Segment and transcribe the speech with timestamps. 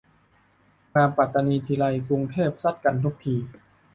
[0.93, 3.35] มาปัตตานีทีไร กรุงเทพซัดกันทุกที